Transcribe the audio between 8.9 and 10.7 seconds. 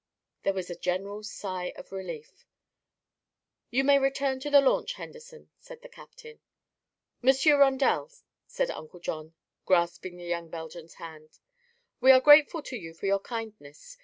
John, grasping the young